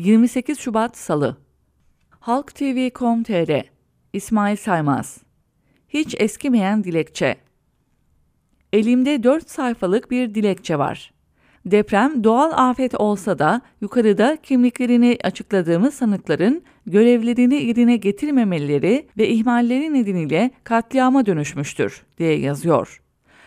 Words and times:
28 0.00 0.58
Şubat 0.58 0.96
Salı 0.96 1.36
Halk 2.10 2.54
TV.com.tr 2.54 3.64
İsmail 4.12 4.56
Saymaz 4.56 5.18
Hiç 5.88 6.14
eskimeyen 6.18 6.84
dilekçe 6.84 7.36
Elimde 8.72 9.22
4 9.22 9.50
sayfalık 9.50 10.10
bir 10.10 10.34
dilekçe 10.34 10.78
var. 10.78 11.12
Deprem 11.66 12.24
doğal 12.24 12.52
afet 12.70 12.94
olsa 12.94 13.38
da 13.38 13.60
yukarıda 13.80 14.38
kimliklerini 14.42 15.18
açıkladığımız 15.24 15.94
sanıkların 15.94 16.62
görevlerini 16.86 17.54
yerine 17.54 17.96
getirmemeleri 17.96 19.08
ve 19.18 19.28
ihmalleri 19.28 19.94
nedeniyle 19.94 20.50
katliama 20.64 21.26
dönüşmüştür 21.26 22.02
diye 22.18 22.38
yazıyor. 22.38 23.02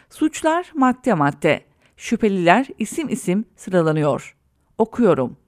Suçlar 0.09 0.71
madde 0.75 1.13
madde, 1.13 1.61
şüpheliler 1.97 2.67
isim 2.79 3.09
isim 3.09 3.45
sıralanıyor. 3.55 4.35
Okuyorum. 4.77 5.42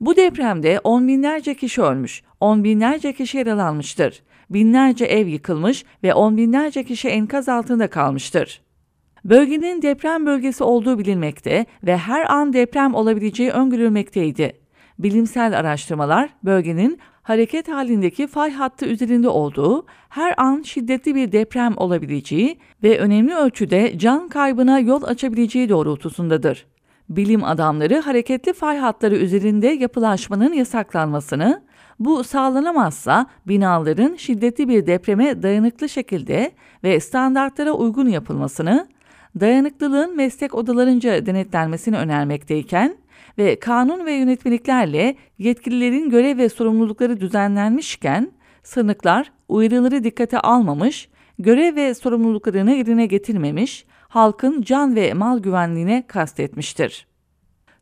Bu 0.00 0.16
depremde 0.16 0.80
on 0.84 1.08
binlerce 1.08 1.54
kişi 1.54 1.82
ölmüş, 1.82 2.22
on 2.40 2.64
binlerce 2.64 3.12
kişi 3.12 3.38
yaralanmıştır. 3.38 4.22
Binlerce 4.50 5.04
ev 5.04 5.26
yıkılmış 5.26 5.84
ve 6.02 6.14
on 6.14 6.36
binlerce 6.36 6.84
kişi 6.84 7.08
enkaz 7.08 7.48
altında 7.48 7.90
kalmıştır. 7.90 8.60
Bölgenin 9.24 9.82
deprem 9.82 10.26
bölgesi 10.26 10.64
olduğu 10.64 10.98
bilinmekte 10.98 11.66
ve 11.82 11.96
her 11.96 12.34
an 12.34 12.52
deprem 12.52 12.94
olabileceği 12.94 13.50
öngörülmekteydi. 13.50 14.52
Bilimsel 14.98 15.58
araştırmalar 15.58 16.30
bölgenin 16.44 16.98
hareket 17.22 17.68
halindeki 17.68 18.26
fay 18.26 18.52
hattı 18.52 18.86
üzerinde 18.86 19.28
olduğu, 19.28 19.86
her 20.08 20.34
an 20.36 20.62
şiddetli 20.62 21.14
bir 21.14 21.32
deprem 21.32 21.74
olabileceği 21.76 22.58
ve 22.82 22.98
önemli 22.98 23.34
ölçüde 23.34 23.98
can 23.98 24.28
kaybına 24.28 24.78
yol 24.78 25.02
açabileceği 25.02 25.68
doğrultusundadır. 25.68 26.66
Bilim 27.08 27.44
adamları 27.44 28.00
hareketli 28.00 28.52
fay 28.52 28.78
hatları 28.78 29.16
üzerinde 29.16 29.66
yapılaşmanın 29.66 30.52
yasaklanmasını, 30.52 31.62
bu 31.98 32.24
sağlanamazsa 32.24 33.26
binaların 33.46 34.16
şiddetli 34.16 34.68
bir 34.68 34.86
depreme 34.86 35.42
dayanıklı 35.42 35.88
şekilde 35.88 36.50
ve 36.84 37.00
standartlara 37.00 37.72
uygun 37.72 38.08
yapılmasını, 38.08 38.88
dayanıklılığın 39.40 40.16
meslek 40.16 40.54
odalarınca 40.54 41.26
denetlenmesini 41.26 41.96
önermekteyken 41.96 42.96
ve 43.38 43.58
kanun 43.58 44.06
ve 44.06 44.12
yönetmeliklerle 44.12 45.16
yetkililerin 45.38 46.10
görev 46.10 46.38
ve 46.38 46.48
sorumlulukları 46.48 47.20
düzenlenmişken 47.20 48.32
sınıklar 48.62 49.32
uyarıları 49.48 50.04
dikkate 50.04 50.40
almamış, 50.40 51.08
görev 51.38 51.76
ve 51.76 51.94
sorumluluklarını 51.94 52.72
yerine 52.72 53.06
getirmemiş, 53.06 53.84
halkın 54.08 54.62
can 54.62 54.96
ve 54.96 55.14
mal 55.14 55.38
güvenliğine 55.38 56.06
kastetmiştir. 56.06 57.06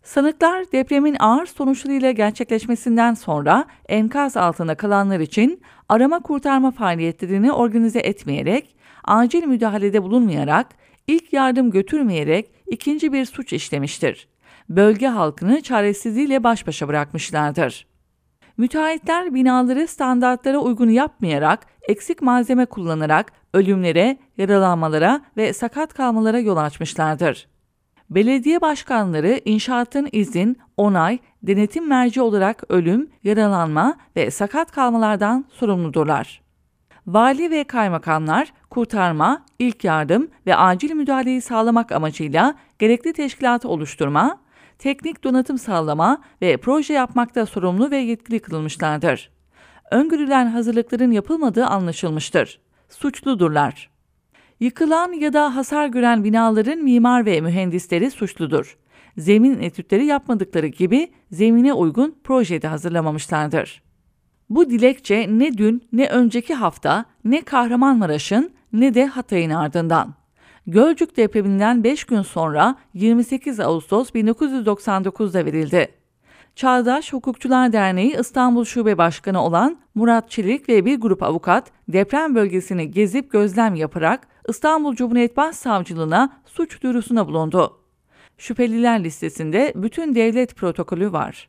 Sanıklar 0.02 0.72
depremin 0.72 1.16
ağır 1.18 1.46
sonuçlarıyla 1.46 2.10
gerçekleşmesinden 2.10 3.14
sonra 3.14 3.64
enkaz 3.88 4.36
altında 4.36 4.74
kalanlar 4.74 5.20
için 5.20 5.62
arama 5.88 6.20
kurtarma 6.20 6.70
faaliyetlerini 6.70 7.52
organize 7.52 7.98
etmeyerek, 7.98 8.76
acil 9.04 9.44
müdahalede 9.46 10.02
bulunmayarak, 10.02 10.66
ilk 11.06 11.32
yardım 11.32 11.70
götürmeyerek 11.70 12.50
ikinci 12.66 13.12
bir 13.12 13.24
suç 13.24 13.52
işlemiştir. 13.52 14.28
Bölge 14.68 15.06
halkını 15.06 15.60
çaresizliğiyle 15.60 16.44
baş 16.44 16.66
başa 16.66 16.88
bırakmışlardır. 16.88 17.86
Müteahhitler 18.56 19.34
binaları 19.34 19.88
standartlara 19.88 20.58
uygun 20.58 20.88
yapmayarak, 20.88 21.66
eksik 21.88 22.22
malzeme 22.22 22.66
kullanarak 22.66 23.32
ölümlere, 23.54 24.16
yaralanmalara 24.38 25.20
ve 25.36 25.52
sakat 25.52 25.94
kalmalara 25.94 26.38
yol 26.38 26.56
açmışlardır. 26.56 27.48
Belediye 28.10 28.60
başkanları 28.60 29.40
inşaatın 29.44 30.08
izin, 30.12 30.58
onay, 30.76 31.18
denetim 31.42 31.88
merci 31.88 32.20
olarak 32.22 32.62
ölüm, 32.68 33.10
yaralanma 33.24 33.96
ve 34.16 34.30
sakat 34.30 34.70
kalmalardan 34.70 35.44
sorumludurlar. 35.50 36.42
Vali 37.06 37.50
ve 37.50 37.64
kaymakamlar 37.64 38.52
kurtarma, 38.70 39.42
ilk 39.58 39.84
yardım 39.84 40.28
ve 40.46 40.56
acil 40.56 40.92
müdahaleyi 40.94 41.40
sağlamak 41.40 41.92
amacıyla 41.92 42.54
gerekli 42.78 43.12
teşkilatı 43.12 43.68
oluşturma, 43.68 44.38
teknik 44.84 45.24
donatım 45.24 45.58
sağlama 45.58 46.22
ve 46.42 46.56
proje 46.56 46.94
yapmakta 46.94 47.46
sorumlu 47.46 47.90
ve 47.90 47.96
yetkili 47.96 48.40
kılınmışlardır. 48.40 49.30
Öngörülen 49.90 50.46
hazırlıkların 50.46 51.10
yapılmadığı 51.10 51.66
anlaşılmıştır. 51.66 52.60
Suçludurlar. 52.88 53.90
Yıkılan 54.60 55.12
ya 55.12 55.32
da 55.32 55.56
hasar 55.56 55.86
gören 55.86 56.24
binaların 56.24 56.78
mimar 56.78 57.26
ve 57.26 57.40
mühendisleri 57.40 58.10
suçludur. 58.10 58.76
Zemin 59.18 59.62
etütleri 59.62 60.06
yapmadıkları 60.06 60.66
gibi 60.66 61.12
zemine 61.30 61.72
uygun 61.72 62.14
projede 62.24 62.68
hazırlamamışlardır. 62.68 63.82
Bu 64.50 64.70
dilekçe 64.70 65.26
ne 65.38 65.58
dün 65.58 65.88
ne 65.92 66.08
önceki 66.08 66.54
hafta 66.54 67.04
ne 67.24 67.40
Kahramanmaraş'ın 67.40 68.50
ne 68.72 68.94
de 68.94 69.06
Hatay'ın 69.06 69.50
ardından. 69.50 70.14
Gölcük 70.66 71.16
depreminden 71.16 71.84
5 71.84 72.04
gün 72.04 72.22
sonra 72.22 72.76
28 72.94 73.60
Ağustos 73.60 74.10
1999'da 74.10 75.44
verildi. 75.44 75.88
Çağdaş 76.56 77.12
Hukukçular 77.12 77.72
Derneği 77.72 78.16
İstanbul 78.20 78.64
Şube 78.64 78.98
Başkanı 78.98 79.42
olan 79.42 79.78
Murat 79.94 80.30
Çelik 80.30 80.68
ve 80.68 80.84
bir 80.84 81.00
grup 81.00 81.22
avukat 81.22 81.70
deprem 81.88 82.34
bölgesini 82.34 82.90
gezip 82.90 83.30
gözlem 83.30 83.74
yaparak 83.74 84.28
İstanbul 84.48 84.94
Cumhuriyet 84.94 85.36
Başsavcılığına 85.36 86.32
suç 86.46 86.82
duyurusuna 86.82 87.28
bulundu. 87.28 87.78
Şüpheliler 88.38 89.04
listesinde 89.04 89.72
bütün 89.76 90.14
devlet 90.14 90.56
protokolü 90.56 91.12
var. 91.12 91.48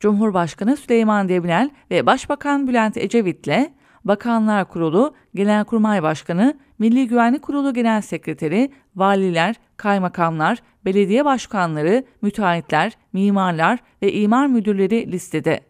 Cumhurbaşkanı 0.00 0.76
Süleyman 0.76 1.28
Demirel 1.28 1.70
ve 1.90 2.06
Başbakan 2.06 2.68
Bülent 2.68 2.96
Ecevit'le 2.96 3.70
Bakanlar 4.04 4.68
Kurulu, 4.68 5.14
Genelkurmay 5.34 6.02
Başkanı, 6.02 6.54
Milli 6.78 7.08
Güvenlik 7.08 7.42
Kurulu 7.42 7.74
Genel 7.74 8.00
Sekreteri, 8.00 8.72
valiler, 8.96 9.56
kaymakamlar, 9.76 10.58
belediye 10.84 11.24
başkanları, 11.24 12.04
müteahhitler, 12.22 12.92
mimarlar 13.12 13.78
ve 14.02 14.12
imar 14.12 14.46
müdürleri 14.46 15.12
listede. 15.12 15.60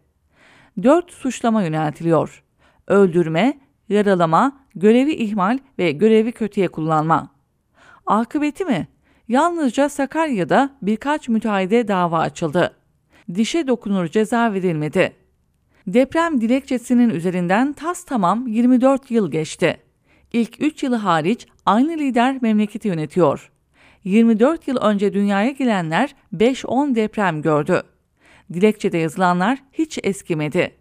4 0.83 1.11
suçlama 1.11 1.63
yöneltiliyor. 1.63 2.43
Öldürme, 2.87 3.59
yaralama, 3.89 4.53
görevi 4.75 5.13
ihmal 5.13 5.59
ve 5.79 5.93
görevi 5.93 6.33
kötüye 6.33 6.69
kullanma. 6.69 7.29
Akıbeti 8.07 8.65
mi? 8.65 8.89
Yalnızca 9.29 9.89
Sakarya'da 9.89 10.71
birkaç 10.83 11.29
müteahhide 11.29 11.89
dava 11.89 12.19
açıldı. 12.19 12.77
Dişe 13.35 13.67
dokunur 13.67 14.07
ceza 14.07 14.53
verilmedi. 14.53 15.20
Deprem 15.87 16.41
dilekçesinin 16.41 17.11
üzerinden 17.11 17.73
tas 17.73 18.05
tamam 18.05 18.47
24 18.47 19.11
yıl 19.11 19.31
geçti. 19.31 19.77
İlk 20.33 20.63
3 20.63 20.83
yılı 20.83 20.97
hariç 20.97 21.47
aynı 21.67 21.93
lider 21.99 22.39
memleketi 22.43 22.89
yönetiyor. 22.89 23.51
24 24.05 24.69
yıl 24.69 24.77
önce 24.77 25.13
dünyaya 25.13 25.51
gelenler 25.51 26.15
5-10 26.37 26.95
deprem 26.95 27.43
gördü. 27.43 27.83
Dilekçede 28.53 28.99
yazılanlar 28.99 29.59
hiç 29.73 29.99
eskimedi. 30.03 30.75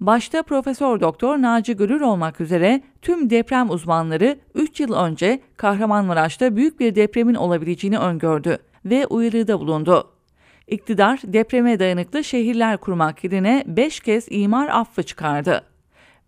Başta 0.00 0.42
Profesör 0.42 1.00
Doktor 1.00 1.42
Naci 1.42 1.76
Görür 1.76 2.00
olmak 2.00 2.40
üzere 2.40 2.82
tüm 3.02 3.30
deprem 3.30 3.70
uzmanları 3.70 4.38
3 4.54 4.80
yıl 4.80 4.92
önce 4.92 5.40
Kahramanmaraş'ta 5.56 6.56
büyük 6.56 6.80
bir 6.80 6.94
depremin 6.94 7.34
olabileceğini 7.34 7.98
öngördü 7.98 8.58
ve 8.84 9.06
uyarıda 9.06 9.60
bulundu. 9.60 10.10
İktidar 10.66 11.20
depreme 11.24 11.78
dayanıklı 11.78 12.24
şehirler 12.24 12.76
kurmak 12.76 13.24
yerine 13.24 13.64
5 13.66 14.00
kez 14.00 14.26
imar 14.30 14.68
affı 14.68 15.02
çıkardı. 15.02 15.64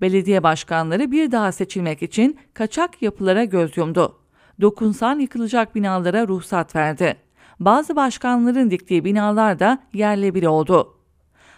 Belediye 0.00 0.42
başkanları 0.42 1.10
bir 1.10 1.32
daha 1.32 1.52
seçilmek 1.52 2.02
için 2.02 2.38
kaçak 2.54 3.02
yapılara 3.02 3.44
göz 3.44 3.76
yumdu. 3.76 4.18
Dokunsan 4.60 5.18
yıkılacak 5.18 5.74
binalara 5.74 6.28
ruhsat 6.28 6.76
verdi. 6.76 7.16
Bazı 7.60 7.96
başkanların 7.96 8.70
diktiği 8.70 9.04
binalar 9.04 9.58
da 9.58 9.78
yerle 9.92 10.34
bir 10.34 10.46
oldu. 10.46 10.98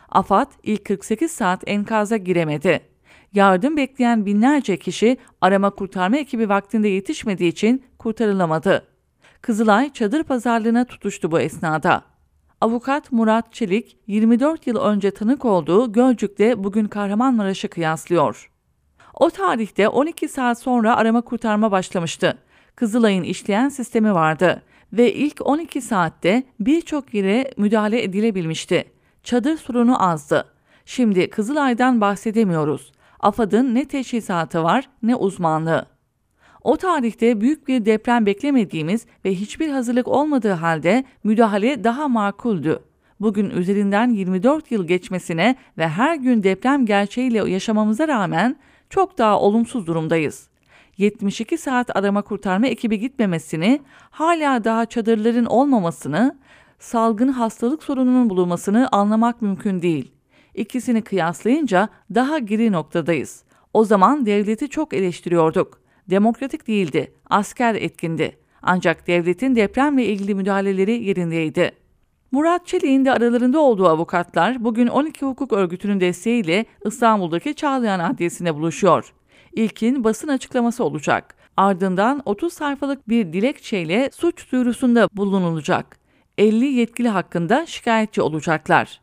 AFAD 0.09 0.51
ilk 0.63 0.85
48 0.85 1.31
saat 1.31 1.63
enkaza 1.67 2.17
giremedi. 2.17 2.81
Yardım 3.33 3.77
bekleyen 3.77 4.27
binlerce 4.27 4.77
kişi 4.77 5.17
arama 5.41 5.71
kurtarma 5.71 6.17
ekibi 6.17 6.49
vaktinde 6.49 6.89
yetişmediği 6.89 7.53
için 7.53 7.85
kurtarılamadı. 7.99 8.87
Kızılay 9.43 9.93
çadır 9.93 10.25
pazarlığına 10.25 10.85
tutuştu 10.85 11.31
bu 11.31 11.41
esnada. 11.41 12.16
Avukat 12.61 13.13
Murat 13.13 13.53
Çelik 13.53 13.97
24 14.07 14.67
yıl 14.67 14.77
önce 14.77 15.11
tanık 15.11 15.45
olduğu 15.45 15.93
Gölcük'te 15.93 16.65
bugün 16.65 16.85
Kahramanmaraş'ı 16.85 17.69
kıyaslıyor. 17.69 18.51
O 19.15 19.31
tarihte 19.31 19.89
12 19.89 20.29
saat 20.29 20.59
sonra 20.61 20.97
arama 20.97 21.21
kurtarma 21.21 21.71
başlamıştı. 21.71 22.39
Kızılay'ın 22.77 23.23
işleyen 23.23 23.69
sistemi 23.69 24.15
vardı 24.15 24.63
ve 24.93 25.13
ilk 25.15 25.47
12 25.47 25.81
saatte 25.81 26.43
birçok 26.61 27.15
yere 27.15 27.51
müdahale 27.57 28.03
edilebilmişti. 28.03 28.85
Çadır 29.23 29.57
sorunu 29.57 30.11
azdı. 30.11 30.45
Şimdi 30.85 31.31
Kızılay'dan 31.31 32.01
bahsedemiyoruz. 32.01 32.93
AFAD'ın 33.21 33.75
ne 33.75 33.85
teşhisatı 33.85 34.63
var 34.63 34.89
ne 35.03 35.15
uzmanlığı. 35.15 35.96
O 36.67 36.77
tarihte 36.77 37.41
büyük 37.41 37.69
bir 37.69 37.85
deprem 37.85 38.27
beklemediğimiz 38.27 39.07
ve 39.25 39.35
hiçbir 39.35 39.69
hazırlık 39.69 40.09
olmadığı 40.09 40.53
halde 40.53 41.05
müdahale 41.25 41.85
daha 41.85 42.09
makuldü. 42.09 42.81
Bugün 43.21 43.51
üzerinden 43.51 44.11
24 44.11 44.71
yıl 44.73 44.87
geçmesine 44.87 45.57
ve 45.79 45.89
her 45.89 46.17
gün 46.17 46.43
deprem 46.43 46.87
gerçeğiyle 46.87 47.51
yaşamamıza 47.51 48.09
rağmen 48.09 48.57
çok 48.91 49.19
daha 49.19 49.41
olumsuz 49.41 49.87
durumdayız. 49.87 50.49
72 50.99 51.59
saat 51.59 51.97
arama 51.97 52.23
kurtarma 52.23 52.67
ekibi 52.67 52.99
gitmemesini, 52.99 53.81
hala 54.11 54.65
daha 54.65 54.87
çadırların 54.87 55.45
olmamasını, 55.45 56.37
salgın 56.79 57.29
hastalık 57.29 57.83
sorununun 57.83 58.31
bulunmasını 58.31 58.89
anlamak 58.93 59.43
mümkün 59.43 59.83
değil. 59.83 60.13
İkisini 60.55 61.03
kıyaslayınca 61.03 61.89
daha 62.15 62.39
geri 62.39 62.73
noktadayız. 62.73 63.45
O 63.73 63.85
zaman 63.85 64.27
devleti 64.27 64.69
çok 64.69 64.95
eleştiriyorduk. 64.95 65.86
Demokratik 66.11 66.67
değildi, 66.67 67.13
asker 67.31 67.75
etkindi. 67.75 68.39
Ancak 68.63 69.07
devletin 69.07 69.57
depremle 69.57 70.05
ilgili 70.05 70.35
müdahaleleri 70.35 71.05
yerindeydi. 71.05 71.73
Murat 72.31 72.67
Çelik'in 72.67 73.05
de 73.05 73.13
aralarında 73.13 73.61
olduğu 73.61 73.89
avukatlar 73.89 74.65
bugün 74.65 74.87
12 74.87 75.27
hukuk 75.27 75.53
örgütünün 75.53 76.01
desteğiyle 76.01 76.65
İstanbul'daki 76.85 77.55
Çağlayan 77.55 78.01
Adliyesi'nde 78.01 78.55
buluşuyor. 78.55 79.13
İlkin 79.53 80.05
basın 80.05 80.29
açıklaması 80.29 80.85
olacak. 80.85 81.35
Ardından 81.57 82.23
30 82.25 82.53
sayfalık 82.53 83.09
bir 83.09 83.33
dilekçeyle 83.33 84.11
suç 84.13 84.53
duyurusunda 84.53 85.09
bulunulacak. 85.13 85.99
50 86.39 86.65
yetkili 86.65 87.09
hakkında 87.09 87.67
şikayetçi 87.67 88.23
olacaklar. 88.23 89.01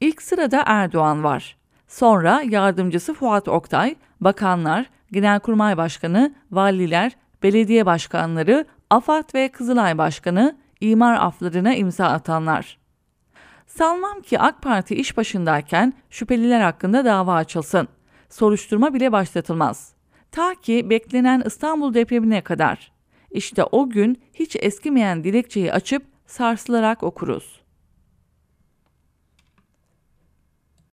İlk 0.00 0.22
sırada 0.22 0.62
Erdoğan 0.66 1.24
var. 1.24 1.56
Sonra 1.88 2.42
yardımcısı 2.48 3.14
Fuat 3.14 3.48
Oktay, 3.48 3.94
bakanlar, 4.20 4.86
Genelkurmay 5.12 5.76
Başkanı, 5.76 6.34
valiler, 6.50 7.16
belediye 7.42 7.86
başkanları, 7.86 8.66
AFAD 8.90 9.34
ve 9.34 9.48
Kızılay 9.48 9.98
Başkanı 9.98 10.56
imar 10.80 11.14
aflarına 11.14 11.74
imza 11.74 12.06
atanlar. 12.06 12.78
Sanmam 13.66 14.20
ki 14.20 14.38
AK 14.38 14.62
Parti 14.62 14.94
iş 14.94 15.16
başındayken 15.16 15.92
şüpheliler 16.10 16.60
hakkında 16.60 17.04
dava 17.04 17.34
açılsın. 17.34 17.88
Soruşturma 18.28 18.94
bile 18.94 19.12
başlatılmaz. 19.12 19.94
Ta 20.32 20.54
ki 20.54 20.90
beklenen 20.90 21.42
İstanbul 21.46 21.94
depremine 21.94 22.40
kadar. 22.40 22.92
İşte 23.30 23.64
o 23.64 23.90
gün 23.90 24.22
hiç 24.34 24.56
eskimeyen 24.60 25.24
dilekçeyi 25.24 25.72
açıp 25.72 26.02
sarsılarak 26.26 27.02
okuruz. 27.02 27.59